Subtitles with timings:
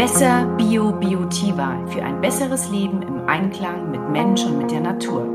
[0.00, 5.26] Besser Bio Biotiva für ein besseres Leben im Einklang mit Mensch und mit der Natur.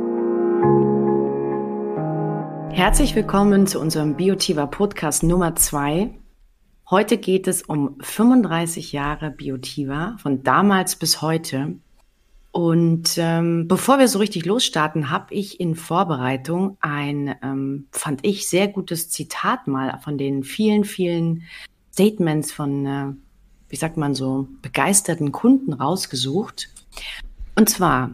[2.71, 6.17] Herzlich willkommen zu unserem Biotiva Podcast Nummer 2.
[6.89, 11.75] Heute geht es um 35 Jahre Biotiva, von damals bis heute.
[12.49, 18.49] Und ähm, bevor wir so richtig losstarten, habe ich in Vorbereitung ein, ähm, fand ich,
[18.49, 21.43] sehr gutes Zitat mal von den vielen, vielen
[21.93, 23.13] Statements von, äh,
[23.69, 26.69] wie sagt man so, begeisterten Kunden rausgesucht.
[27.55, 28.11] Und zwar,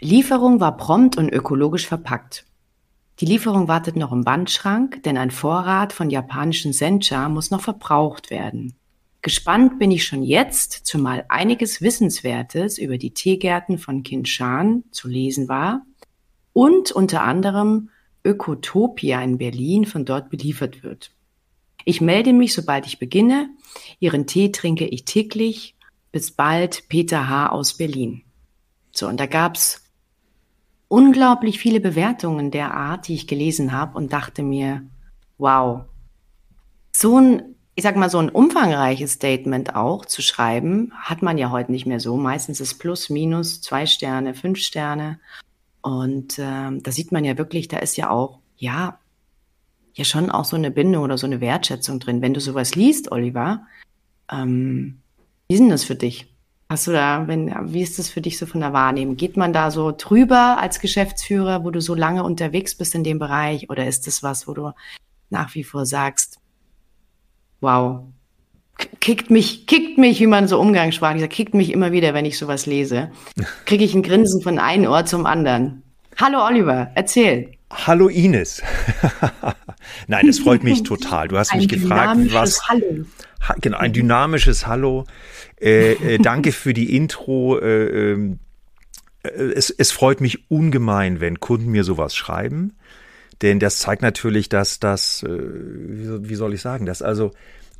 [0.00, 2.44] Lieferung war prompt und ökologisch verpackt.
[3.20, 8.30] Die Lieferung wartet noch im Bandschrank, denn ein Vorrat von japanischen Sencha muss noch verbraucht
[8.30, 8.74] werden.
[9.20, 15.48] Gespannt bin ich schon jetzt, zumal einiges Wissenswertes über die Teegärten von Kinshan zu lesen
[15.48, 15.86] war
[16.52, 17.90] und unter anderem
[18.24, 21.12] Ökotopia in Berlin von dort beliefert wird.
[21.84, 23.50] Ich melde mich, sobald ich beginne.
[24.00, 25.74] Ihren Tee trinke ich täglich.
[26.10, 27.50] Bis bald, Peter H.
[27.50, 28.22] aus Berlin.
[28.92, 29.82] So, und da gab's
[30.88, 34.82] unglaublich viele Bewertungen der Art, die ich gelesen habe und dachte mir,
[35.38, 35.84] wow,
[36.92, 41.50] so ein ich sag mal, so ein umfangreiches Statement auch zu schreiben, hat man ja
[41.50, 42.16] heute nicht mehr so.
[42.16, 45.18] Meistens ist plus, minus, zwei Sterne, fünf Sterne.
[45.80, 48.98] Und ähm, da sieht man ja wirklich, da ist ja auch, ja,
[49.94, 52.22] ja schon auch so eine Bindung oder so eine Wertschätzung drin.
[52.22, 53.66] Wenn du sowas liest, Oliver,
[54.30, 54.98] ähm,
[55.48, 56.32] wie ist denn das für dich?
[56.68, 59.16] Hast du da, wenn, wie ist das für dich so von der Wahrnehmung?
[59.16, 63.18] Geht man da so drüber als Geschäftsführer, wo du so lange unterwegs bist in dem
[63.18, 63.68] Bereich?
[63.68, 64.72] Oder ist das was, wo du
[65.28, 66.38] nach wie vor sagst,
[67.60, 68.04] wow,
[69.00, 72.38] kickt mich, kickt mich, wie man so umgangssprachlich sagt, kickt mich immer wieder, wenn ich
[72.38, 73.10] sowas lese.
[73.66, 75.82] Kriege ich ein Grinsen von einem Ohr zum anderen.
[76.18, 77.52] Hallo Oliver, erzähl.
[77.70, 78.62] Hallo Ines.
[80.06, 81.28] Nein, es freut mich total.
[81.28, 82.68] Du hast ein mich gefragt, was.
[82.68, 83.04] Hallo.
[83.48, 85.04] Ha, genau, ein dynamisches Hallo.
[85.60, 87.58] Äh, äh, danke für die Intro.
[87.58, 88.38] Äh, ähm,
[89.22, 92.74] äh, es, es freut mich ungemein, wenn Kunden mir sowas schreiben.
[93.42, 97.32] Denn das zeigt natürlich, dass das, äh, wie soll ich sagen, dass also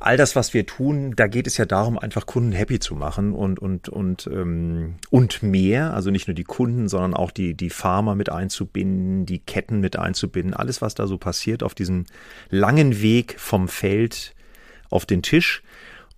[0.03, 3.33] all das, was wir tun, da geht es ja darum, einfach Kunden happy zu machen
[3.33, 7.69] und und und ähm, und mehr, also nicht nur die Kunden, sondern auch die die
[7.69, 12.05] Farmer mit einzubinden, die Ketten mit einzubinden, alles, was da so passiert auf diesem
[12.49, 14.35] langen Weg vom Feld
[14.89, 15.63] auf den Tisch.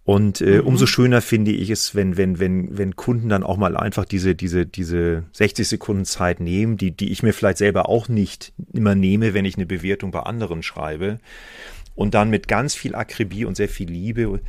[0.03, 0.68] Und äh, mhm.
[0.68, 4.35] umso schöner finde ich es, wenn, wenn, wenn, wenn Kunden dann auch mal einfach diese,
[4.35, 8.94] diese, diese 60 Sekunden Zeit nehmen, die, die ich mir vielleicht selber auch nicht immer
[8.94, 11.19] nehme, wenn ich eine Bewertung bei anderen schreibe.
[11.95, 14.41] Und dann mit ganz viel Akribie und sehr viel Liebe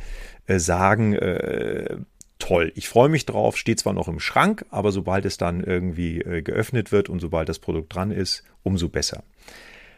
[0.47, 1.97] äh, sagen, äh,
[2.39, 6.21] toll, ich freue mich drauf, steht zwar noch im Schrank, aber sobald es dann irgendwie
[6.21, 9.23] äh, geöffnet wird und sobald das Produkt dran ist, umso besser.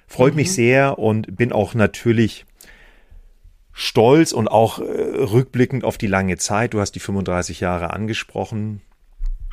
[0.08, 0.38] Freut mhm.
[0.38, 2.46] mich sehr und bin auch natürlich
[3.74, 6.74] stolz und auch äh, rückblickend auf die lange Zeit.
[6.74, 8.82] Du hast die 35 Jahre angesprochen.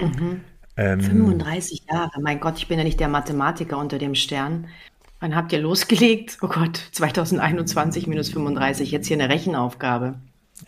[0.01, 0.41] Mhm.
[0.77, 4.69] Ähm, 35 Jahre, mein Gott, ich bin ja nicht der Mathematiker unter dem Stern.
[5.21, 6.39] Wann habt ihr losgelegt?
[6.43, 10.17] Oh Gott, 2021 minus 35, jetzt hier eine Rechenaufgabe.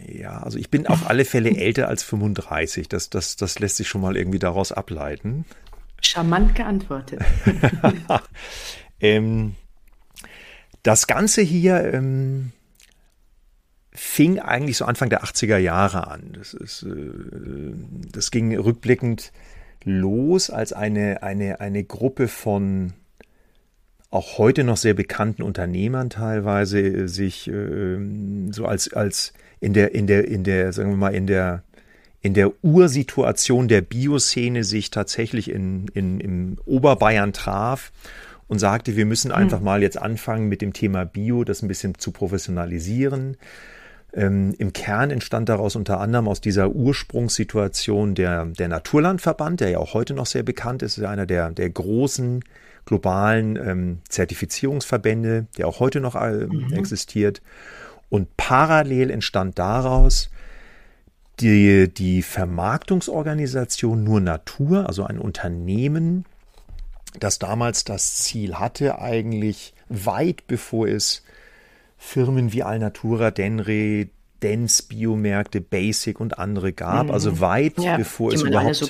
[0.07, 2.89] Ja, also ich bin auf alle Fälle älter als 35.
[2.89, 5.45] Das, das, das lässt sich schon mal irgendwie daraus ableiten.
[6.01, 7.21] Charmant geantwortet.
[9.01, 9.55] ähm,
[10.83, 12.53] das Ganze hier ähm,
[13.93, 16.33] fing eigentlich so Anfang der 80er Jahre an.
[16.35, 17.73] Das, ist, äh,
[18.13, 19.33] das ging rückblickend
[19.85, 22.93] los, als eine, eine, eine Gruppe von
[24.11, 27.99] auch heute noch sehr bekannten Unternehmern teilweise sich äh,
[28.51, 31.63] so als, als in der, in der, in der, sagen wir mal, in der,
[32.21, 37.93] in der Ursituation der Bioszene sich tatsächlich in, in, im Oberbayern traf
[38.49, 39.37] und sagte, wir müssen hm.
[39.37, 43.37] einfach mal jetzt anfangen mit dem Thema Bio, das ein bisschen zu professionalisieren.
[44.15, 49.79] Ähm, Im Kern entstand daraus unter anderem aus dieser Ursprungssituation der, der Naturlandverband, der ja
[49.79, 52.43] auch heute noch sehr bekannt ist, ist einer der, der großen
[52.89, 56.73] globalen ähm, Zertifizierungsverbände, der auch heute noch äh, mhm.
[56.73, 57.43] existiert.
[58.09, 60.31] Und parallel entstand daraus
[61.41, 66.25] die, die Vermarktungsorganisation Nur Natur, also ein Unternehmen,
[67.21, 71.23] das damals das Ziel hatte, eigentlich weit bevor es
[71.99, 74.09] Firmen wie Alnatura, Denre,
[74.43, 77.13] Dens Biomärkte, Basic und andere gab, mhm.
[77.13, 78.87] also weit ja, bevor es überhaupt so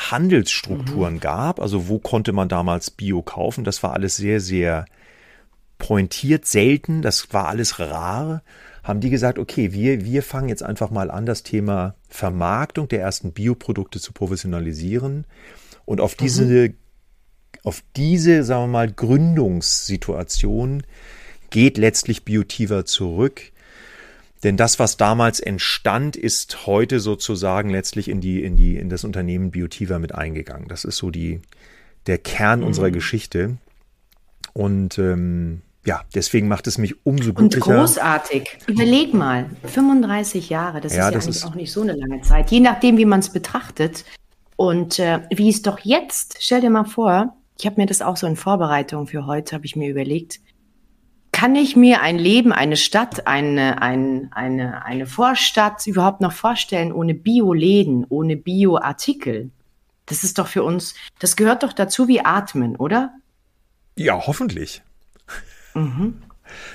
[0.00, 1.20] Handelsstrukturen mhm.
[1.20, 1.60] gab.
[1.60, 3.64] Also wo konnte man damals Bio kaufen?
[3.64, 4.86] Das war alles sehr, sehr
[5.78, 7.02] pointiert, selten.
[7.02, 8.42] Das war alles rar.
[8.82, 13.00] Haben die gesagt, okay, wir, wir fangen jetzt einfach mal an, das Thema Vermarktung der
[13.00, 15.26] ersten Bioprodukte zu professionalisieren.
[15.84, 16.74] Und auf diese, mhm.
[17.64, 20.82] auf diese, sagen wir mal, Gründungssituation
[21.50, 23.49] geht letztlich Biotiva zurück.
[24.42, 29.04] Denn das, was damals entstand, ist heute sozusagen letztlich in die, in die, in das
[29.04, 30.68] Unternehmen Biotiva mit eingegangen.
[30.68, 31.42] Das ist so die,
[32.06, 32.66] der Kern mhm.
[32.66, 33.58] unserer Geschichte.
[34.54, 37.66] Und ähm, ja, deswegen macht es mich umso glücklicher.
[37.66, 38.58] Und großartig.
[38.66, 41.92] Überleg mal, 35 Jahre, das ja, ist ja das eigentlich ist auch nicht so eine
[41.92, 44.04] lange Zeit, je nachdem, wie man es betrachtet.
[44.56, 48.16] Und äh, wie es doch jetzt, stell dir mal vor, ich habe mir das auch
[48.16, 50.40] so in Vorbereitung für heute, habe ich mir überlegt,
[51.40, 56.92] kann ich mir ein Leben, eine Stadt, eine, eine, eine, eine Vorstadt überhaupt noch vorstellen
[56.92, 59.48] ohne Bioläden, ohne Bioartikel?
[60.04, 63.14] Das ist doch für uns, das gehört doch dazu wie Atmen, oder?
[63.96, 64.82] Ja, hoffentlich.
[65.72, 66.20] Mhm.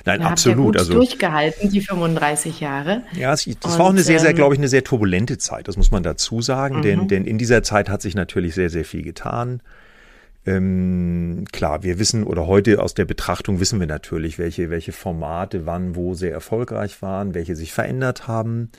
[0.04, 0.66] Nein, da absolut.
[0.66, 3.02] Gut also durchgehalten, die 35 Jahre.
[3.12, 5.68] Ja, das Und, war auch eine sehr, sehr, ähm, glaube ich, eine sehr turbulente Zeit.
[5.68, 6.82] Das muss man dazu sagen, mhm.
[6.82, 9.62] denn, denn in dieser Zeit hat sich natürlich sehr, sehr viel getan.
[10.46, 15.66] Ähm, klar, wir wissen oder heute aus der Betrachtung wissen wir natürlich, welche, welche Formate
[15.66, 18.70] wann wo sehr erfolgreich waren, welche sich verändert haben.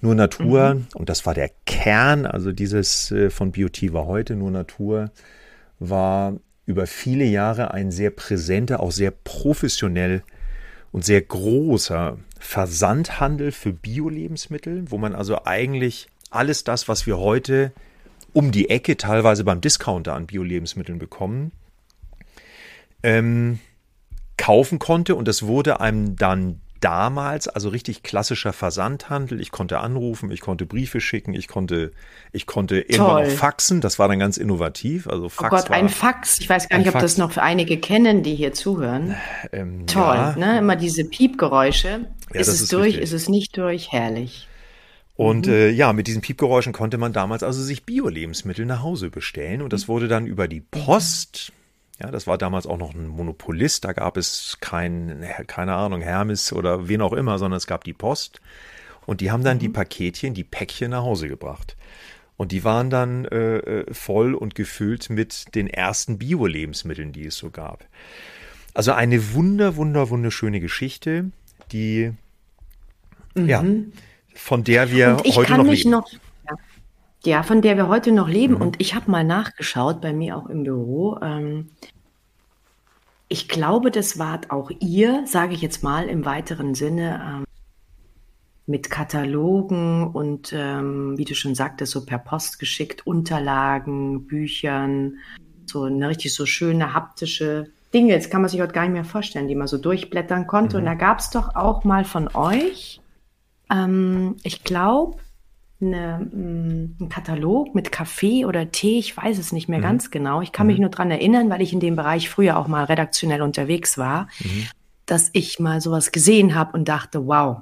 [0.00, 0.86] Nur Natur, mhm.
[0.94, 5.10] und das war der Kern, also dieses äh, von BioT war heute, nur Natur,
[5.78, 10.22] war über viele Jahre ein sehr präsenter, auch sehr professionell
[10.90, 17.72] und sehr großer Versandhandel für Bio-Lebensmittel, wo man also eigentlich alles das, was wir heute
[18.34, 21.52] um die Ecke, teilweise beim Discounter an Bio-Lebensmitteln bekommen,
[23.02, 23.60] ähm,
[24.36, 29.40] kaufen konnte und das wurde einem dann damals also richtig klassischer Versandhandel.
[29.40, 31.92] Ich konnte anrufen, ich konnte Briefe schicken, ich konnte,
[32.30, 33.80] ich konnte irgendwann auch faxen.
[33.80, 35.06] Das war dann ganz innovativ.
[35.06, 36.40] Also Fax oh Gott, ein Fax.
[36.40, 37.04] Ich weiß gar nicht, ob Fax.
[37.04, 39.16] das noch für einige kennen, die hier zuhören.
[39.50, 40.36] Ähm, Toll, ja.
[40.36, 40.58] ne?
[40.58, 42.06] Immer diese Piepgeräusche.
[42.34, 43.02] Ja, ist es ist durch, richtig.
[43.04, 43.90] ist es nicht durch?
[43.90, 44.46] Herrlich.
[45.16, 45.52] Und mhm.
[45.52, 49.62] äh, ja, mit diesen Piepgeräuschen konnte man damals also sich Bio-Lebensmittel nach Hause bestellen.
[49.62, 51.52] Und das wurde dann über die Post.
[52.00, 53.84] Ja, das war damals auch noch ein Monopolist.
[53.84, 57.92] Da gab es kein, keine Ahnung, Hermes oder wen auch immer, sondern es gab die
[57.92, 58.40] Post.
[59.06, 59.60] Und die haben dann mhm.
[59.60, 61.76] die Paketchen, die Päckchen nach Hause gebracht.
[62.36, 67.36] Und die waren dann äh, äh, voll und gefüllt mit den ersten Bio-Lebensmitteln, die es
[67.36, 67.86] so gab.
[68.72, 71.30] Also eine wunder, wunder, wunderschöne Geschichte,
[71.70, 72.10] die
[73.36, 73.48] mhm.
[73.48, 73.64] ja
[74.34, 75.90] von der wir heute noch leben.
[75.90, 76.10] Noch,
[77.24, 77.42] ja.
[77.42, 78.54] von der wir heute noch leben.
[78.54, 78.60] Mhm.
[78.60, 81.18] Und ich habe mal nachgeschaut, bei mir auch im Büro.
[81.22, 81.70] Ähm,
[83.28, 87.44] ich glaube, das wart auch ihr, sage ich jetzt mal im weiteren Sinne, ähm,
[88.66, 95.18] mit Katalogen und, ähm, wie du schon sagtest, so per Post geschickt, Unterlagen, Büchern,
[95.66, 98.14] so eine richtig so schöne haptische Dinge.
[98.14, 100.76] Das kann man sich heute gar nicht mehr vorstellen, die man so durchblättern konnte.
[100.76, 100.82] Mhm.
[100.82, 103.00] Und da gab es doch auch mal von euch
[103.70, 105.18] ähm, ich glaube,
[105.80, 109.84] eine, mm, ein Katalog mit Kaffee oder Tee, ich weiß es nicht mehr mhm.
[109.84, 110.40] ganz genau.
[110.40, 110.72] Ich kann mhm.
[110.72, 114.28] mich nur dran erinnern, weil ich in dem Bereich früher auch mal redaktionell unterwegs war,
[114.40, 114.68] mhm.
[115.06, 117.58] dass ich mal sowas gesehen habe und dachte, wow,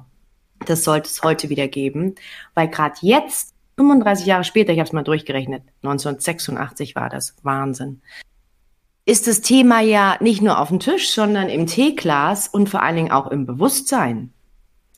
[0.66, 2.14] das sollte es heute wieder geben.
[2.54, 8.00] Weil gerade jetzt, 35 Jahre später, ich habe es mal durchgerechnet, 1986 war das, Wahnsinn,
[9.04, 12.96] ist das Thema ja nicht nur auf dem Tisch, sondern im Teeglas und vor allen
[12.96, 14.32] Dingen auch im Bewusstsein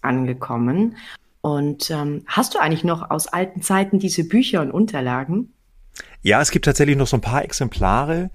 [0.05, 0.97] angekommen.
[1.41, 5.53] Und ähm, hast du eigentlich noch aus alten Zeiten diese Bücher und Unterlagen?
[6.23, 8.31] Ja, es gibt tatsächlich noch so ein paar Exemplare.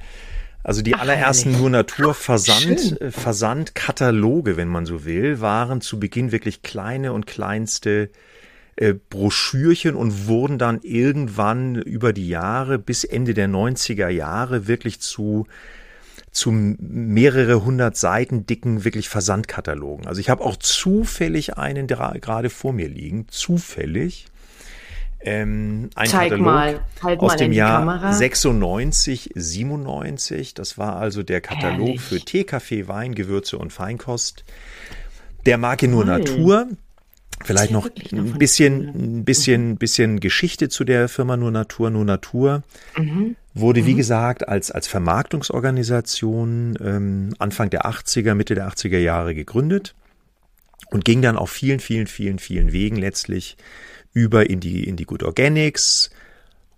[0.64, 6.32] Also die Ach, allerersten nur Naturversand, äh, Versandkataloge, wenn man so will, waren zu Beginn
[6.32, 8.12] wirklich kleine und kleinste
[8.76, 15.00] äh, Broschürchen und wurden dann irgendwann über die Jahre bis Ende der 90er Jahre wirklich
[15.00, 15.48] zu
[16.32, 20.08] zu mehrere hundert Seiten dicken wirklich Versandkatalogen.
[20.08, 24.28] Also ich habe auch zufällig einen gerade vor mir liegen, zufällig.
[25.22, 28.14] Ähm, ein Zeig Katalog mal, halt aus mal dem Jahr Kamera.
[28.14, 30.54] 96, 97.
[30.54, 32.02] Das war also der Katalog Herrlich.
[32.02, 34.46] für Tee, Kaffee, Wein, Gewürze und Feinkost.
[35.46, 36.20] Der Marke nur Toll.
[36.20, 36.68] Natur.
[37.44, 41.90] Vielleicht noch ein bisschen, ein bisschen, bisschen Geschichte zu der Firma Nur Natur.
[41.90, 42.64] Nur Natur
[42.98, 43.38] mhm.
[43.60, 43.98] Wurde, wie mhm.
[43.98, 49.96] gesagt, als, als Vermarktungsorganisation ähm, Anfang der 80er, Mitte der 80er Jahre gegründet
[50.92, 53.58] und ging dann auf vielen, vielen, vielen, vielen Wegen letztlich
[54.14, 56.10] über in die, in die Good Organics,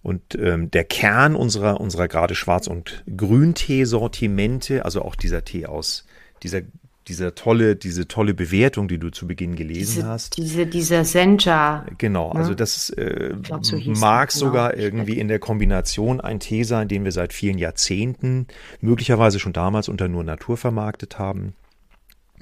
[0.03, 6.05] und ähm, der Kern unserer, unserer gerade Schwarz- und Grüntee-Sortimente, also auch dieser Tee aus,
[6.43, 6.61] dieser
[7.07, 10.37] dieser tolle, diese tolle Bewertung, die du zu Beginn gelesen diese, hast.
[10.37, 11.85] Diese, dieser Senja.
[11.97, 12.39] Genau, ne?
[12.39, 14.51] also das äh, glaub, so mag das, genau.
[14.51, 18.47] sogar irgendwie in der Kombination ein Tee sein, den wir seit vielen Jahrzehnten,
[18.81, 21.55] möglicherweise schon damals unter Nur Natur vermarktet haben.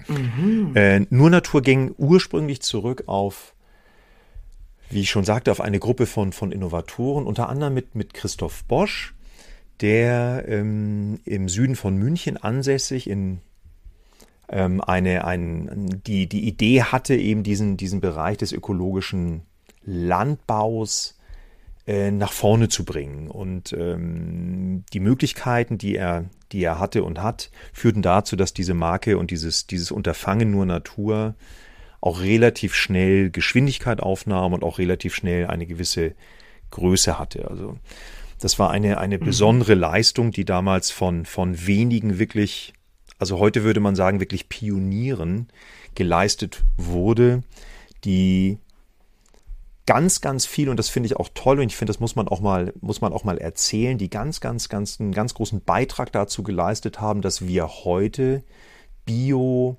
[0.07, 0.71] Mhm.
[0.75, 3.53] Äh, Nur Natur ging ursprünglich zurück auf,
[4.89, 8.63] wie ich schon sagte, auf eine Gruppe von, von Innovatoren, unter anderem mit, mit Christoph
[8.65, 9.13] Bosch,
[9.81, 13.39] der ähm, im Süden von München ansässig in
[14.51, 19.43] ähm, eine, ein, die, die Idee hatte, eben diesen, diesen Bereich des ökologischen
[19.83, 21.17] Landbaus
[21.87, 23.29] äh, nach vorne zu bringen.
[23.29, 28.73] Und ähm, die Möglichkeiten, die er, die er hatte und hat, führten dazu, dass diese
[28.73, 31.35] Marke und dieses, dieses Unterfangen nur Natur
[32.01, 36.13] auch relativ schnell Geschwindigkeit aufnahm und auch relativ schnell eine gewisse
[36.71, 37.49] Größe hatte.
[37.49, 37.77] Also
[38.39, 39.25] das war eine, eine mhm.
[39.25, 42.73] besondere Leistung, die damals von, von wenigen wirklich,
[43.19, 45.49] also heute würde man sagen, wirklich Pionieren
[45.93, 47.43] geleistet wurde,
[48.03, 48.57] die
[49.85, 52.27] ganz, ganz viel, und das finde ich auch toll, und ich finde, das muss man
[52.27, 56.11] auch mal, muss man auch mal erzählen, die ganz, ganz, ganz, einen ganz großen Beitrag
[56.11, 58.43] dazu geleistet haben, dass wir heute
[59.05, 59.77] Bio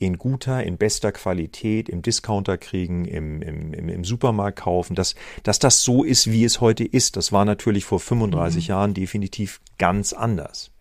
[0.00, 5.60] in guter, in bester Qualität im Discounter kriegen, im, im, im, Supermarkt kaufen, dass, dass
[5.60, 7.16] das so ist, wie es heute ist.
[7.16, 8.68] Das war natürlich vor 35 mhm.
[8.68, 10.71] Jahren definitiv ganz anders.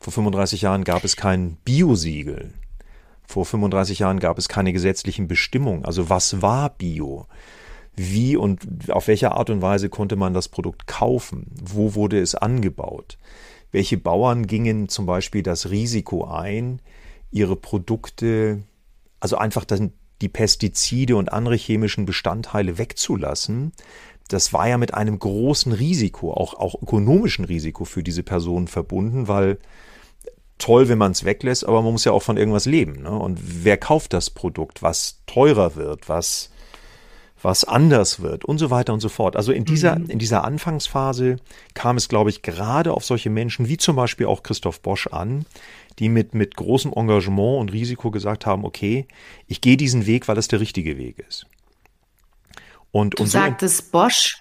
[0.00, 2.52] Vor 35 Jahren gab es kein Biosiegel.
[3.26, 5.84] Vor 35 Jahren gab es keine gesetzlichen Bestimmungen.
[5.84, 7.26] Also was war Bio?
[7.96, 11.46] wie und auf welche Art und Weise konnte man das Produkt kaufen?
[11.62, 13.18] Wo wurde es angebaut?
[13.70, 16.80] Welche Bauern gingen zum Beispiel das Risiko ein,
[17.30, 18.62] ihre Produkte,
[19.20, 19.64] also einfach
[20.20, 23.72] die Pestizide und andere chemischen Bestandteile wegzulassen?
[24.28, 29.28] Das war ja mit einem großen Risiko, auch, auch ökonomischen Risiko für diese Personen verbunden,
[29.28, 29.58] weil
[30.58, 33.02] toll, wenn man es weglässt, aber man muss ja auch von irgendwas leben.
[33.02, 33.10] Ne?
[33.10, 36.50] Und wer kauft das Produkt, was teurer wird, was
[37.44, 39.36] was anders wird und so weiter und so fort.
[39.36, 40.06] Also in dieser, mhm.
[40.06, 41.36] in dieser Anfangsphase
[41.74, 45.44] kam es, glaube ich, gerade auf solche Menschen wie zum Beispiel auch Christoph Bosch an,
[45.98, 49.06] die mit, mit großem Engagement und Risiko gesagt haben, okay,
[49.46, 51.46] ich gehe diesen Weg, weil es der richtige Weg ist.
[52.94, 54.38] Und, du und so sagtest Bosch,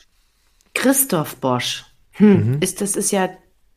[0.75, 1.85] Christoph Bosch.
[2.11, 2.57] Hm, mhm.
[2.59, 3.29] ist, das ist ja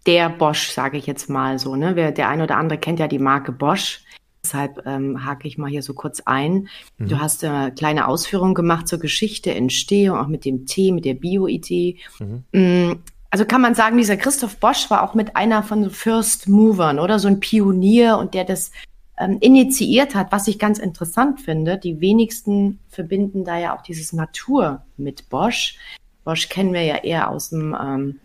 [0.05, 1.77] der Bosch, sage ich jetzt mal so.
[1.77, 1.97] Ne?
[1.97, 4.03] Wer, der ein oder andere kennt ja die Marke Bosch.
[4.45, 6.69] Deshalb ähm, hake ich mal hier so kurz ein.
[6.99, 7.09] Mhm.
[7.09, 11.15] Du hast äh, kleine Ausführungen gemacht zur Geschichte, Entstehung, auch mit dem Tee, mit der
[11.15, 11.97] Bio-Idee.
[12.19, 12.45] Mhm.
[12.53, 16.99] Mm, also kann man sagen, dieser Christoph Bosch war auch mit einer von First Movern
[16.99, 18.73] oder so ein Pionier und der das
[19.19, 21.79] ähm, initiiert hat, was ich ganz interessant finde.
[21.79, 25.79] Die wenigsten verbinden da ja auch dieses Natur mit Bosch.
[26.25, 28.21] Bosch kennen wir ja eher aus dem ähm,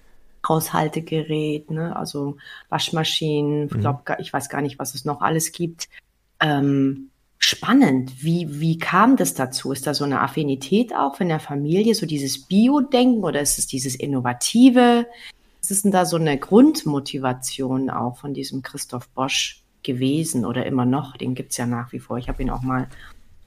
[0.48, 1.96] Haushaltegerät, ne?
[1.96, 2.38] also
[2.70, 3.80] Waschmaschinen, mhm.
[3.80, 5.88] glaub, ich weiß gar nicht, was es noch alles gibt
[6.42, 8.24] ähm, spannend.
[8.24, 9.72] Wie, wie kam das dazu?
[9.72, 13.68] Ist da so eine Affinität auch von der Familie, so dieses Bio-Denken oder ist es
[13.68, 15.08] dieses Innovative?
[15.62, 20.86] Was ist denn da so eine Grundmotivation auch von diesem Christoph Bosch gewesen oder immer
[20.86, 21.18] noch?
[21.18, 22.18] Den gibt's ja nach wie vor.
[22.18, 22.88] Ich habe ihn auch mal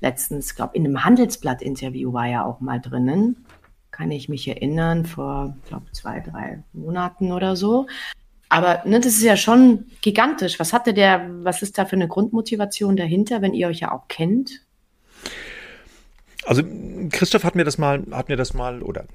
[0.00, 3.46] letztens, glaube in einem Handelsblatt-Interview war er auch mal drinnen.
[3.90, 7.86] Kann ich mich erinnern, vor, glaube zwei, drei Monaten oder so.
[8.48, 10.60] Aber ne, das ist ja schon gigantisch.
[10.60, 14.08] Was hatte der, was ist da für eine Grundmotivation dahinter, wenn ihr euch ja auch
[14.08, 14.60] kennt?
[16.44, 16.62] Also
[17.10, 19.06] Christoph hat mir das mal, hat mir das mal, oder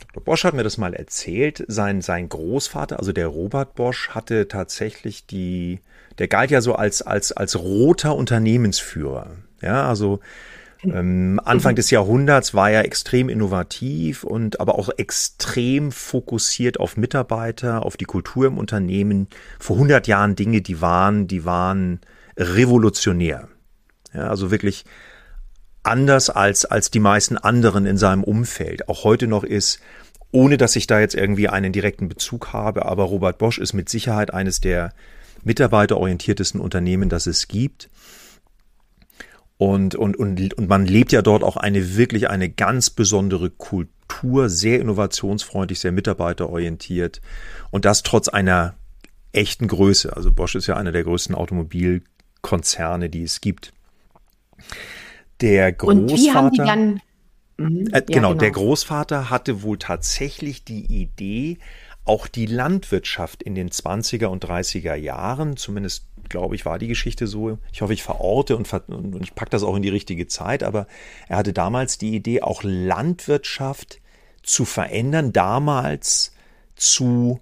[0.00, 0.22] Dr.
[0.24, 1.64] Bosch hat mir das mal erzählt.
[1.68, 5.80] Sein, sein Großvater, also der Robert Bosch, hatte tatsächlich die,
[6.18, 9.36] der galt ja so als, als, als roter Unternehmensführer.
[9.62, 10.20] Ja, also
[10.82, 17.84] ähm, Anfang des Jahrhunderts war er extrem innovativ und aber auch extrem fokussiert auf Mitarbeiter,
[17.84, 19.28] auf die Kultur im Unternehmen.
[19.58, 22.00] Vor 100 Jahren Dinge, die waren, die waren
[22.36, 23.48] revolutionär.
[24.14, 24.84] Ja, also wirklich
[25.82, 28.88] anders als, als die meisten anderen in seinem Umfeld.
[28.88, 29.80] Auch heute noch ist,
[30.32, 33.88] ohne dass ich da jetzt irgendwie einen direkten Bezug habe, aber Robert Bosch ist mit
[33.88, 34.92] Sicherheit eines der
[35.42, 37.88] mitarbeiterorientiertesten Unternehmen, das es gibt.
[39.56, 44.48] Und, und, und, und man lebt ja dort auch eine wirklich eine ganz besondere Kultur,
[44.48, 47.20] sehr innovationsfreundlich, sehr mitarbeiterorientiert.
[47.70, 48.74] Und das trotz einer
[49.32, 50.16] echten Größe.
[50.16, 53.72] Also Bosch ist ja einer der größten Automobilkonzerne, die es gibt.
[55.40, 56.64] Der Großvater.
[56.64, 57.00] Dann,
[57.56, 61.58] mhm, äh, genau, ja, genau, der Großvater hatte wohl tatsächlich die Idee,
[62.04, 67.26] auch die Landwirtschaft in den 20er und 30er Jahren, zumindest glaube ich, war die Geschichte
[67.26, 67.58] so.
[67.72, 70.62] Ich hoffe, ich verorte und, ver und ich packe das auch in die richtige Zeit,
[70.62, 70.86] aber
[71.28, 74.00] er hatte damals die Idee, auch Landwirtschaft
[74.42, 76.32] zu verändern, damals
[76.76, 77.40] zu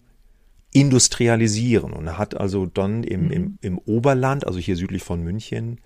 [0.73, 1.93] industrialisieren.
[1.93, 3.31] Und er hat also dann im, mhm.
[3.31, 5.81] im, im Oberland, also hier südlich von München,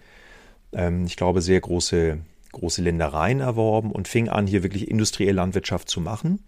[0.72, 2.18] ähm, ich glaube, sehr große,
[2.52, 6.40] große Ländereien erworben und fing an, hier wirklich industrielle Landwirtschaft zu machen.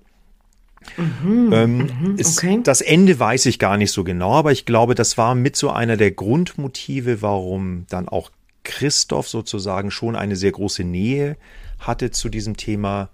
[0.97, 2.61] Mhm, ähm, mhm, ist, okay.
[2.63, 5.71] Das Ende weiß ich gar nicht so genau, aber ich glaube, das war mit so
[5.71, 8.31] einer der Grundmotive, warum dann auch
[8.65, 11.37] Christoph sozusagen schon eine sehr große Nähe
[11.79, 13.11] hatte zu diesem Thema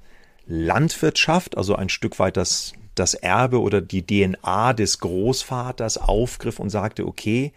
[0.47, 6.71] Landwirtschaft, also ein Stück weit das, das Erbe oder die DNA des Großvaters aufgriff und
[6.71, 7.52] sagte, okay,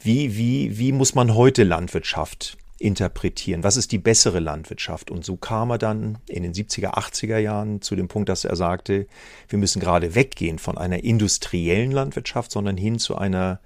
[0.00, 3.64] wie, wie, wie muss man heute Landwirtschaft interpretieren?
[3.64, 5.10] Was ist die bessere Landwirtschaft?
[5.10, 8.56] Und so kam er dann in den 70er, 80er Jahren zu dem Punkt, dass er
[8.56, 9.06] sagte,
[9.48, 13.60] wir müssen gerade weggehen von einer industriellen Landwirtschaft, sondern hin zu einer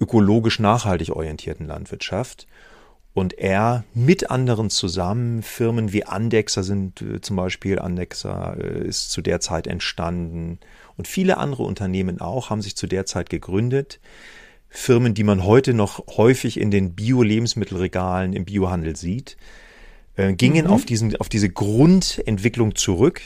[0.00, 2.46] ökologisch nachhaltig orientierten Landwirtschaft.
[3.14, 9.10] Und er mit anderen zusammen, Firmen wie Andexer sind äh, zum Beispiel, Andexer äh, ist
[9.10, 10.58] zu der Zeit entstanden
[10.96, 14.00] und viele andere Unternehmen auch haben sich zu der Zeit gegründet,
[14.74, 19.36] Firmen, die man heute noch häufig in den Bio-Lebensmittelregalen im Biohandel sieht,
[20.16, 20.72] äh, gingen mhm.
[20.72, 23.20] auf, diesen, auf diese Grundentwicklung zurück.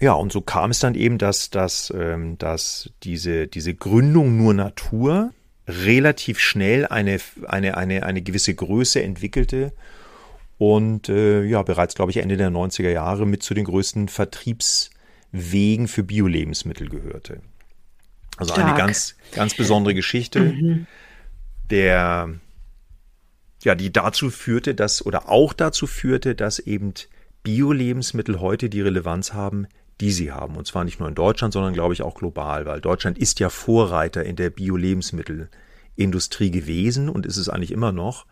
[0.00, 4.54] Ja, und so kam es dann eben, dass, dass, ähm, dass diese, diese Gründung nur
[4.54, 5.32] Natur
[5.66, 9.74] relativ schnell eine, eine, eine, eine gewisse Größe entwickelte
[10.56, 15.88] und äh, ja, bereits, glaube ich, Ende der 90er Jahre mit zu den größten Vertriebswegen
[15.88, 17.42] für Bio-Lebensmittel gehörte.
[18.38, 18.68] Also Stark.
[18.68, 20.86] eine ganz, ganz besondere Geschichte, mhm.
[21.70, 22.30] der,
[23.62, 26.94] ja, die dazu führte, dass, oder auch dazu führte, dass eben
[27.42, 29.66] Bio-Lebensmittel heute die Relevanz haben,
[30.00, 30.56] die sie haben.
[30.56, 33.50] Und zwar nicht nur in Deutschland, sondern glaube ich auch global, weil Deutschland ist ja
[33.50, 38.24] Vorreiter in der Bio-Lebensmittelindustrie gewesen und ist es eigentlich immer noch.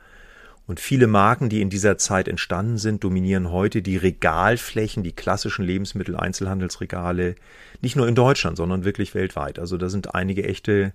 [0.67, 5.65] Und viele Marken, die in dieser Zeit entstanden sind, dominieren heute die Regalflächen, die klassischen
[5.65, 7.37] Lebensmittel-Einzelhandelsregale,
[7.83, 9.61] nicht nur in Deutschland, sondern wirklich weltweit.
[9.61, 10.93] Also da sind einige echte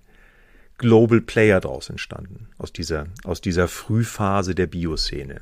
[0.76, 5.40] Global Player draus entstanden, aus dieser, aus dieser Frühphase der Bioszene.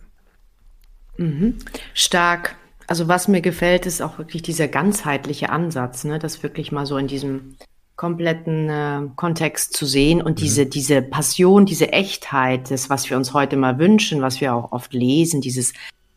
[1.16, 1.56] Mhm.
[1.94, 2.56] Stark.
[2.86, 6.18] Also was mir gefällt, ist auch wirklich dieser ganzheitliche Ansatz, ne?
[6.18, 7.56] das wirklich mal so in diesem
[8.00, 10.42] kompletten äh, Kontext zu sehen und mhm.
[10.42, 14.72] diese, diese Passion, diese Echtheit, das, was wir uns heute mal wünschen, was wir auch
[14.72, 15.74] oft lesen, dieses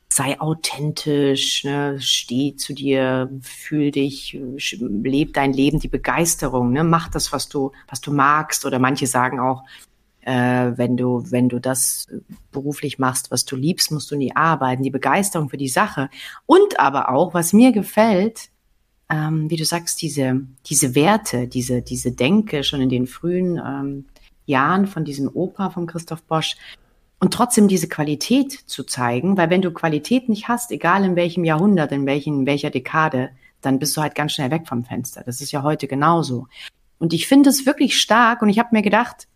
[0.08, 4.40] sei authentisch, ne, steh zu dir, fühl dich,
[4.80, 8.66] leb dein Leben, die Begeisterung, ne, mach das, was du, was du magst.
[8.66, 9.66] Oder manche sagen auch,
[10.22, 12.08] äh, wenn du, wenn du das
[12.54, 14.84] beruflich machst, was du liebst, musst du nie arbeiten.
[14.84, 16.10] Die Begeisterung für die Sache.
[16.46, 18.53] Und aber auch, was mir gefällt,
[19.14, 24.06] ähm, wie du sagst, diese, diese Werte, diese, diese Denke schon in den frühen ähm,
[24.46, 26.56] Jahren von diesem Opa von Christoph Bosch
[27.20, 31.46] und trotzdem diese Qualität zu zeigen, weil wenn du Qualität nicht hast, egal in welchem
[31.46, 33.30] Jahrhundert, in, welchen, welcher Dekade,
[33.62, 35.24] dann bist du halt ganz schnell weg vom Fenster.
[35.24, 36.48] Das ist ja heute genauso.
[36.98, 39.28] Und ich finde es wirklich stark und ich habe mir gedacht,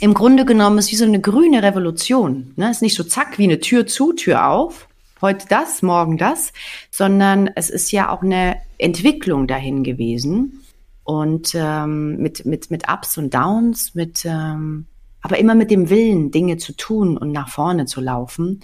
[0.00, 2.52] im Grunde genommen ist wie so eine grüne Revolution.
[2.56, 2.70] Ne?
[2.70, 4.88] Ist nicht so zack wie eine Tür zu, Tür auf,
[5.24, 6.52] heute das, morgen das,
[6.90, 10.60] sondern es ist ja auch eine Entwicklung dahin gewesen
[11.02, 14.84] und ähm, mit, mit, mit Ups und Downs, mit, ähm,
[15.22, 18.60] aber immer mit dem Willen, Dinge zu tun und nach vorne zu laufen.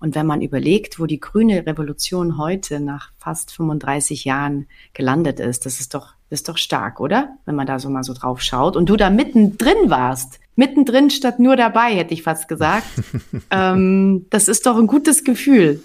[0.00, 5.66] Und wenn man überlegt, wo die grüne Revolution heute nach fast 35 Jahren gelandet ist,
[5.66, 7.36] das ist doch, das ist doch stark, oder?
[7.44, 10.40] Wenn man da so mal so drauf schaut und du da mittendrin warst.
[10.56, 12.86] Mittendrin statt nur dabei, hätte ich fast gesagt.
[13.50, 15.82] ähm, das ist doch ein gutes Gefühl.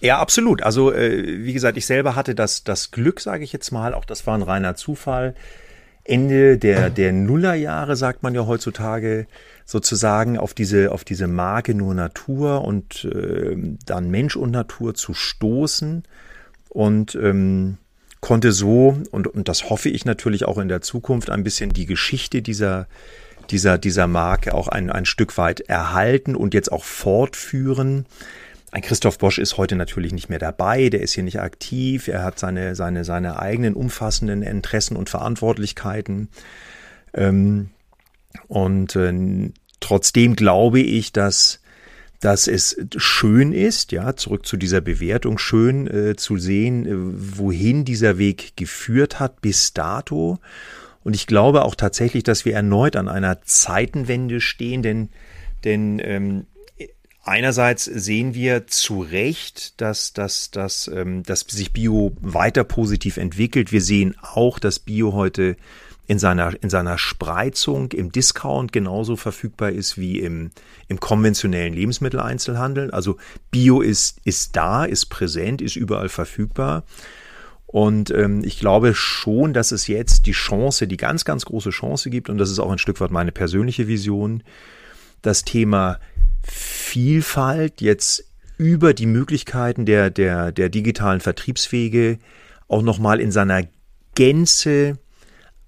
[0.00, 0.62] Ja, absolut.
[0.62, 4.04] Also äh, wie gesagt, ich selber hatte das, das Glück, sage ich jetzt mal, auch
[4.04, 5.34] das war ein reiner Zufall.
[6.04, 9.26] Ende der, der Nullerjahre, sagt man ja heutzutage,
[9.64, 15.14] sozusagen auf diese, auf diese Marke nur Natur und äh, dann Mensch und Natur zu
[15.14, 16.04] stoßen
[16.68, 17.78] und ähm,
[18.20, 21.86] konnte so, und, und das hoffe ich natürlich auch in der Zukunft, ein bisschen die
[21.86, 22.86] Geschichte dieser,
[23.50, 28.06] dieser, dieser Marke auch ein, ein Stück weit erhalten und jetzt auch fortführen.
[28.72, 32.24] Ein Christoph Bosch ist heute natürlich nicht mehr dabei, der ist hier nicht aktiv, er
[32.24, 36.28] hat seine, seine, seine eigenen umfassenden Interessen und Verantwortlichkeiten.
[37.14, 37.70] Ähm,
[38.48, 41.60] und äh, trotzdem glaube ich, dass
[42.20, 46.92] dass es schön ist, ja, zurück zu dieser Bewertung, schön äh, zu sehen, äh,
[47.38, 50.38] wohin dieser Weg geführt hat bis dato.
[51.04, 55.10] Und ich glaube auch tatsächlich, dass wir erneut an einer Zeitenwende stehen, denn,
[55.64, 56.46] denn ähm,
[57.26, 63.72] Einerseits sehen wir zu Recht, dass, dass, dass, ähm, dass sich Bio weiter positiv entwickelt.
[63.72, 65.56] Wir sehen auch, dass Bio heute
[66.06, 70.52] in seiner, in seiner Spreizung im Discount genauso verfügbar ist wie im,
[70.86, 72.92] im konventionellen Lebensmitteleinzelhandel.
[72.92, 73.16] Also
[73.50, 76.84] Bio ist, ist da, ist präsent, ist überall verfügbar.
[77.66, 82.08] Und ähm, ich glaube schon, dass es jetzt die Chance, die ganz, ganz große Chance
[82.08, 84.44] gibt, und das ist auch ein Stück weit meine persönliche Vision,
[85.22, 85.98] das Thema
[86.96, 88.24] Vielfalt jetzt
[88.56, 92.18] über die Möglichkeiten der, der, der digitalen Vertriebswege
[92.68, 93.64] auch nochmal in seiner
[94.14, 94.96] Gänze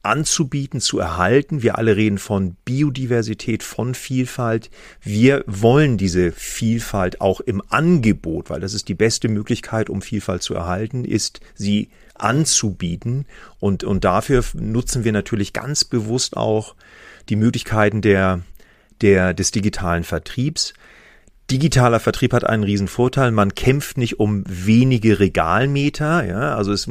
[0.01, 1.63] anzubieten, zu erhalten.
[1.63, 4.71] Wir alle reden von Biodiversität, von Vielfalt.
[5.03, 10.43] Wir wollen diese Vielfalt auch im Angebot, weil das ist die beste Möglichkeit, um Vielfalt
[10.43, 13.27] zu erhalten, ist sie anzubieten.
[13.61, 16.75] Und, und dafür nutzen wir natürlich ganz bewusst auch
[17.29, 18.41] die Möglichkeiten der,
[19.03, 20.73] der, des digitalen Vertriebs.
[21.51, 23.31] Digitaler Vertrieb hat einen riesen Vorteil.
[23.31, 26.27] Man kämpft nicht um wenige Regalmeter.
[26.27, 26.87] Ja, also es,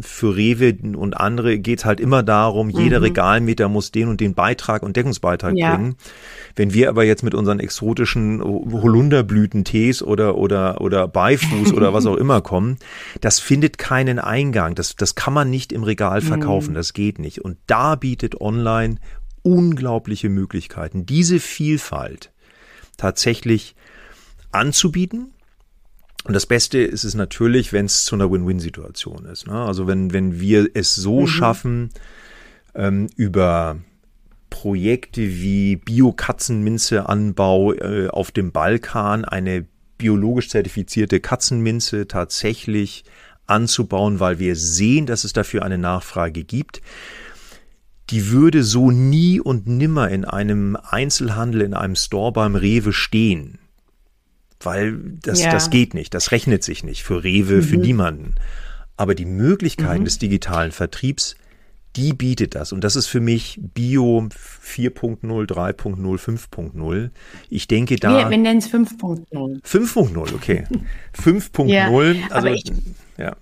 [0.00, 2.80] für Rewe und andere geht es halt immer darum, mhm.
[2.80, 5.76] jeder Regalmeter muss den und den Beitrag und Deckungsbeitrag ja.
[5.76, 5.94] bringen.
[6.56, 12.16] Wenn wir aber jetzt mit unseren exotischen Holunderblütentees oder, oder, oder Beifuß oder was auch
[12.22, 12.78] immer kommen,
[13.20, 14.74] das findet keinen Eingang.
[14.74, 16.70] Das, das kann man nicht im Regal verkaufen.
[16.70, 16.74] Mhm.
[16.74, 17.40] Das geht nicht.
[17.44, 18.96] Und da bietet online
[19.42, 22.32] unglaubliche Möglichkeiten, diese Vielfalt
[22.96, 23.74] tatsächlich
[24.52, 25.32] anzubieten.
[26.24, 29.48] Und das Beste ist es natürlich, wenn es zu einer Win-Win-Situation ist.
[29.48, 29.54] Ne?
[29.54, 31.26] Also wenn, wenn wir es so mhm.
[31.26, 31.90] schaffen,
[32.74, 33.78] ähm, über
[34.50, 39.66] Projekte wie Bio-Katzenminze-Anbau äh, auf dem Balkan eine
[39.98, 43.04] biologisch zertifizierte Katzenminze tatsächlich
[43.46, 46.82] anzubauen, weil wir sehen, dass es dafür eine Nachfrage gibt.
[48.10, 53.58] Die würde so nie und nimmer in einem Einzelhandel, in einem Store beim Rewe stehen
[54.64, 55.50] weil das, ja.
[55.50, 57.62] das geht nicht, das rechnet sich nicht für Rewe, mhm.
[57.62, 58.34] für niemanden.
[58.96, 60.04] Aber die Möglichkeiten mhm.
[60.06, 61.36] des digitalen Vertriebs,
[61.96, 62.72] die bietet das.
[62.72, 67.10] Und das ist für mich Bio 4.0, 3.0, 5.0.
[67.50, 68.18] Ich denke da.
[68.18, 69.26] Wir, wir nennen es 5.0.
[69.62, 70.64] 5.0, okay.
[71.16, 72.64] 5.0, ja, also ich,
[73.18, 73.36] ja.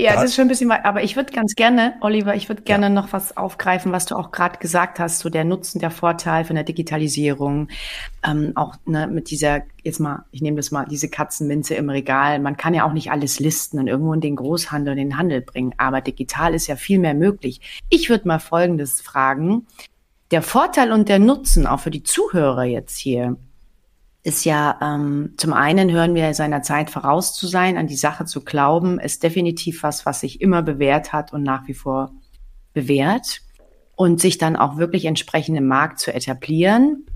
[0.00, 2.62] Ja, das ist schon ein bisschen weit, aber ich würde ganz gerne, Oliver, ich würde
[2.62, 2.90] gerne ja.
[2.90, 6.56] noch was aufgreifen, was du auch gerade gesagt hast, so der Nutzen, der Vorteil von
[6.56, 7.68] der Digitalisierung,
[8.26, 12.38] ähm, auch ne, mit dieser, jetzt mal, ich nehme das mal, diese Katzenminze im Regal,
[12.38, 15.40] man kann ja auch nicht alles listen und irgendwo in den Großhandel und den Handel
[15.40, 17.60] bringen, aber digital ist ja viel mehr möglich.
[17.88, 19.66] Ich würde mal Folgendes fragen,
[20.30, 23.36] der Vorteil und der Nutzen auch für die Zuhörer jetzt hier,
[24.22, 28.26] ist ja ähm, zum einen hören wir seiner Zeit voraus zu sein, an die Sache
[28.26, 32.12] zu glauben, ist definitiv was, was sich immer bewährt hat und nach wie vor
[32.74, 33.40] bewährt
[33.96, 37.06] und sich dann auch wirklich entsprechend im Markt zu etablieren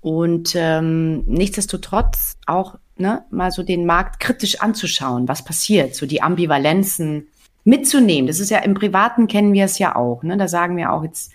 [0.00, 6.22] und ähm, nichtsdestotrotz auch ne, mal so den Markt kritisch anzuschauen, was passiert, so die
[6.22, 7.28] Ambivalenzen
[7.64, 8.26] mitzunehmen.
[8.26, 10.22] Das ist ja im Privaten kennen wir es ja auch.
[10.22, 10.36] Ne?
[10.36, 11.32] Da sagen wir auch jetzt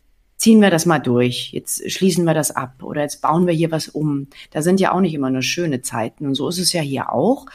[0.48, 3.70] ziehen wir das mal durch, jetzt schließen wir das ab oder jetzt bauen wir hier
[3.70, 4.28] was um.
[4.52, 7.12] Da sind ja auch nicht immer nur schöne Zeiten und so ist es ja hier
[7.12, 7.48] auch.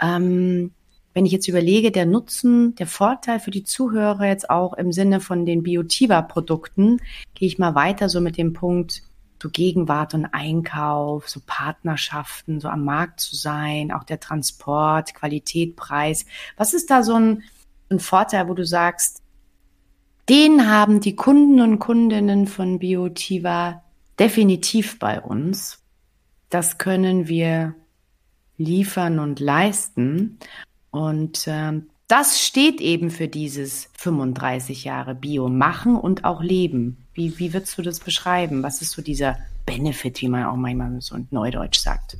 [0.00, 0.70] Ähm,
[1.12, 5.18] wenn ich jetzt überlege, der Nutzen, der Vorteil für die Zuhörer jetzt auch im Sinne
[5.18, 6.98] von den Biotiva-Produkten,
[7.34, 9.02] gehe ich mal weiter so mit dem Punkt,
[9.42, 15.74] so Gegenwart und Einkauf, so Partnerschaften, so am Markt zu sein, auch der Transport, Qualität,
[15.74, 16.26] Preis.
[16.56, 17.42] Was ist da so ein,
[17.90, 19.20] ein Vorteil, wo du sagst,
[20.28, 23.82] den haben die Kunden und Kundinnen von Biotiva
[24.18, 25.82] definitiv bei uns.
[26.50, 27.74] Das können wir
[28.56, 30.38] liefern und leisten.
[30.90, 36.96] Und äh, das steht eben für dieses 35 Jahre Bio machen und auch leben.
[37.14, 38.62] Wie, wie würdest du das beschreiben?
[38.62, 42.16] Was ist so dieser Benefit, wie man auch manchmal so in Neudeutsch sagt?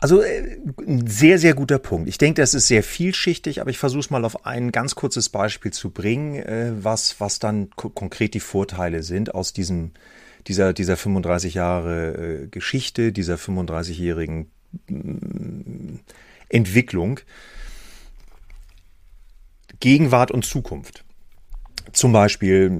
[0.00, 2.08] Also äh, ein sehr, sehr guter Punkt.
[2.08, 5.28] Ich denke, das ist sehr vielschichtig, aber ich versuche es mal auf ein ganz kurzes
[5.28, 9.92] Beispiel zu bringen, äh, was, was dann konkret die Vorteile sind aus diesem,
[10.46, 14.50] dieser, dieser 35 Jahre äh, Geschichte, dieser 35-jährigen
[14.88, 15.96] mm,
[16.48, 17.20] Entwicklung.
[19.80, 21.04] Gegenwart und Zukunft
[21.92, 22.70] zum Beispiel,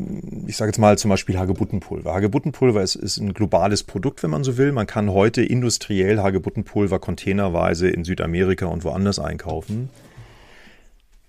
[0.47, 2.13] ich sage jetzt mal zum Beispiel Hagebuttenpulver.
[2.13, 4.73] Hagebuttenpulver ist, ist ein globales Produkt, wenn man so will.
[4.73, 9.91] Man kann heute industriell Hagebuttenpulver containerweise in Südamerika und woanders einkaufen.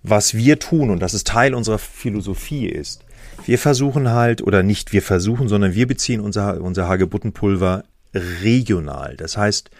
[0.02, 3.04] Was wir tun, und das ist Teil unserer Philosophie ist,
[3.46, 9.16] wir versuchen halt, oder nicht wir versuchen, sondern wir beziehen unser, unser Hagebuttenpulver regional.
[9.16, 9.70] Das heißt,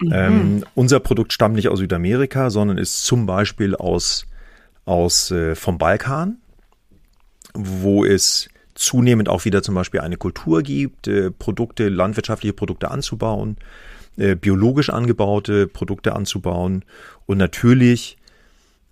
[0.00, 0.12] mhm.
[0.12, 4.26] ähm, unser Produkt stammt nicht aus Südamerika, sondern ist zum Beispiel aus,
[4.84, 6.38] aus äh, vom Balkan
[7.54, 13.56] wo es zunehmend auch wieder zum Beispiel eine Kultur gibt, äh, Produkte, landwirtschaftliche Produkte anzubauen,
[14.16, 16.84] äh, biologisch angebaute Produkte anzubauen.
[17.26, 18.16] Und natürlich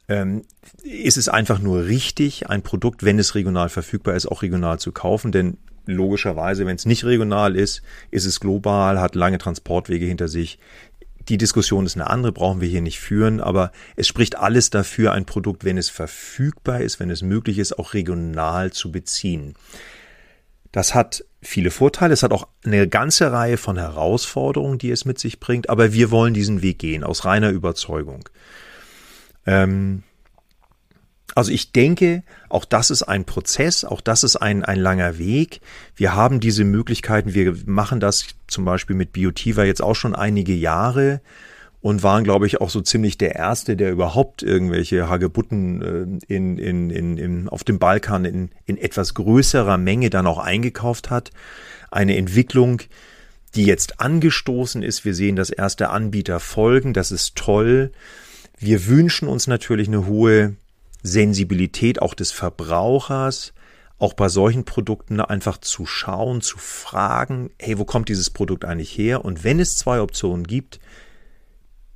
[0.09, 0.43] ähm,
[0.83, 4.93] ist es einfach nur richtig, ein Produkt, wenn es regional verfügbar ist, auch regional zu
[4.93, 5.33] kaufen.
[5.33, 10.59] Denn logischerweise, wenn es nicht regional ist, ist es global, hat lange Transportwege hinter sich,
[11.29, 15.13] die Diskussion ist eine andere, brauchen wir hier nicht führen, aber es spricht alles dafür,
[15.13, 19.55] ein Produkt, wenn es verfügbar ist, wenn es möglich ist, auch regional zu beziehen.
[20.73, 25.19] Das hat viele Vorteile, es hat auch eine ganze Reihe von Herausforderungen, die es mit
[25.19, 28.29] sich bringt, aber wir wollen diesen Weg gehen, aus reiner Überzeugung.
[29.47, 30.03] Ähm,
[31.35, 35.61] Also ich denke, auch das ist ein Prozess, auch das ist ein, ein langer Weg.
[35.95, 40.55] Wir haben diese Möglichkeiten, wir machen das zum Beispiel mit Biotiva jetzt auch schon einige
[40.55, 41.21] Jahre
[41.81, 46.59] und waren, glaube ich, auch so ziemlich der Erste, der überhaupt irgendwelche Hagebutten äh, in,
[46.59, 51.31] in, in, in, auf dem Balkan in, in etwas größerer Menge dann auch eingekauft hat.
[51.91, 52.83] Eine Entwicklung,
[53.55, 55.05] die jetzt angestoßen ist.
[55.05, 56.95] Wir sehen, dass erste Anbieter folgen.
[56.95, 57.93] Das ist toll.
[58.59, 60.57] Wir wünschen uns natürlich eine hohe
[61.03, 63.53] Sensibilität auch des Verbrauchers,
[63.99, 68.97] auch bei solchen Produkten einfach zu schauen, zu fragen, hey, wo kommt dieses Produkt eigentlich
[68.97, 69.25] her?
[69.25, 70.79] Und wenn es zwei Optionen gibt,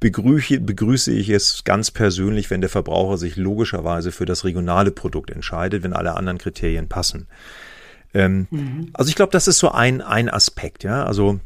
[0.00, 5.30] begrüße, begrüße ich es ganz persönlich, wenn der Verbraucher sich logischerweise für das regionale Produkt
[5.30, 7.28] entscheidet, wenn alle anderen Kriterien passen.
[8.12, 8.90] Ähm, mhm.
[8.94, 11.04] Also ich glaube, das ist so ein, ein Aspekt, ja.
[11.04, 11.38] Also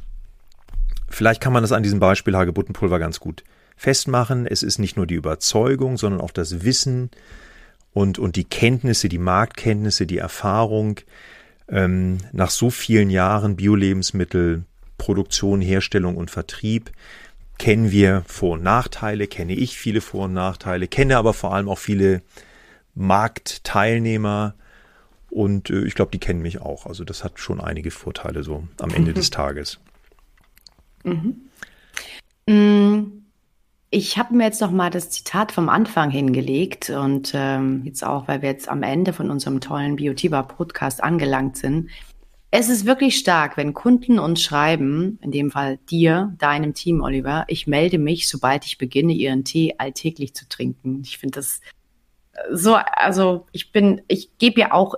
[1.08, 3.44] vielleicht kann man das an diesem Beispiel Hagebuttenpulver ganz gut
[3.76, 4.46] festmachen.
[4.46, 7.10] Es ist nicht nur die Überzeugung, sondern auch das Wissen,
[7.96, 11.00] und, und die Kenntnisse, die Marktkenntnisse, die Erfahrung
[11.66, 16.90] ähm, nach so vielen Jahren Bio-Lebensmittelproduktion, Herstellung und Vertrieb
[17.56, 21.70] kennen wir Vor- und Nachteile, kenne ich viele Vor- und Nachteile, kenne aber vor allem
[21.70, 22.20] auch viele
[22.94, 24.54] Marktteilnehmer
[25.30, 26.84] und äh, ich glaube, die kennen mich auch.
[26.84, 29.78] Also das hat schon einige Vorteile so am Ende des Tages.
[31.02, 31.48] Mhm.
[32.46, 33.25] Mm.
[33.90, 38.26] Ich habe mir jetzt noch mal das Zitat vom Anfang hingelegt und ähm, jetzt auch,
[38.26, 41.90] weil wir jetzt am Ende von unserem tollen Biotiba Podcast angelangt sind.
[42.50, 47.44] Es ist wirklich stark, wenn Kunden uns schreiben, in dem Fall dir, deinem Team, Oliver,
[47.48, 51.02] ich melde mich, sobald ich beginne, ihren Tee alltäglich zu trinken.
[51.04, 51.60] Ich finde das
[52.52, 54.96] so, also ich bin, ich gebe ja auch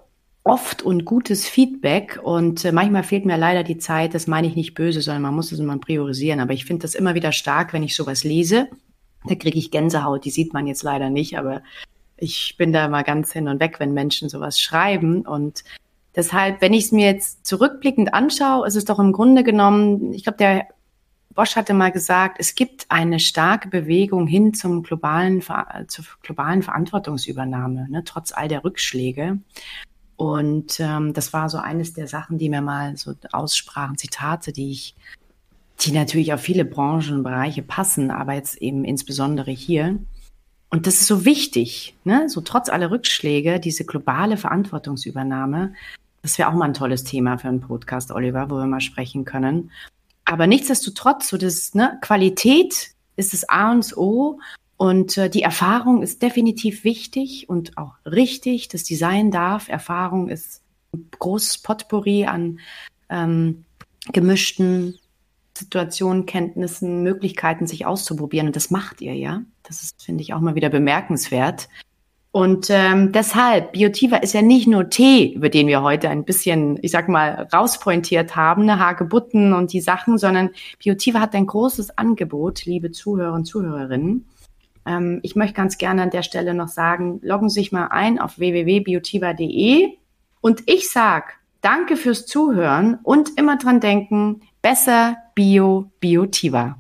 [0.49, 4.57] oft und gutes Feedback und äh, manchmal fehlt mir leider die Zeit, das meine ich
[4.57, 6.41] nicht böse, sondern man muss es immer priorisieren.
[6.41, 8.69] Aber ich finde das immer wieder stark, wenn ich sowas lese.
[9.27, 11.63] Da kriege ich Gänsehaut, die sieht man jetzt leider nicht, aber
[12.17, 15.23] ich bin da immer ganz hin und weg, wenn Menschen sowas schreiben.
[15.27, 15.65] Und
[16.17, 20.25] deshalb, wenn ich es mir jetzt zurückblickend anschaue, ist es doch im Grunde genommen, ich
[20.25, 20.67] glaube, der
[21.35, 25.41] Bosch hatte mal gesagt, es gibt eine starke Bewegung hin zum globalen,
[25.87, 29.39] zur globalen Verantwortungsübernahme, ne, trotz all der Rückschläge.
[30.19, 34.73] Und ähm, das war so eines der Sachen, die mir mal so aussprachen, Zitate, die
[34.73, 34.97] ich,
[35.79, 39.97] die natürlich auf viele Branchen und Bereiche passen, aber jetzt eben insbesondere hier.
[40.71, 42.29] Und das ist so wichtig, ne?
[42.29, 45.75] so trotz aller Rückschläge, diese globale Verantwortungsübernahme.
[46.23, 49.25] Das wäre auch mal ein tolles Thema für einen Podcast, Oliver, wo wir mal sprechen
[49.25, 49.71] können.
[50.25, 54.41] Aber nichtsdestotrotz, so das, ne, Qualität ist das A und O
[54.79, 58.69] und äh, die Erfahrung ist definitiv wichtig und auch richtig.
[58.69, 59.69] Das Design darf.
[59.69, 60.63] Erfahrung ist
[60.95, 62.61] ein großes Potpourri an
[63.11, 63.65] ähm,
[64.13, 64.97] gemischten
[65.53, 68.47] Situationen, Kenntnissen, Möglichkeiten, sich auszuprobieren.
[68.47, 69.43] Und das macht ihr ja.
[69.65, 71.69] Das ist, finde ich, auch mal wieder bemerkenswert.
[72.31, 76.79] Und ähm, deshalb, Biotiva ist ja nicht nur Tee, über den wir heute ein bisschen,
[76.83, 81.99] ich sag mal, rauspointiert haben, ne, Hagebutten und die Sachen, sondern Biotiva hat ein großes
[81.99, 84.25] Angebot, liebe Zuhörer und Zuhörerinnen.
[84.89, 88.19] Ähm, ich möchte ganz gerne an der Stelle noch sagen, loggen Sie sich mal ein
[88.19, 89.91] auf www.biotiva.de
[90.41, 96.77] und ich sag danke fürs Zuhören und immer dran denken, besser Bio Biotiva.